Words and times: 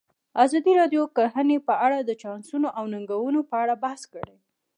ازادي 0.43 0.71
راډیو 0.81 1.01
د 1.07 1.11
کرهنه 1.15 1.57
په 1.67 1.73
اړه 1.85 1.97
د 2.01 2.11
چانسونو 2.21 2.67
او 2.77 2.83
ننګونو 2.93 3.39
په 3.49 3.55
اړه 3.63 3.73
بحث 3.83 4.01
کړی. 4.13 4.35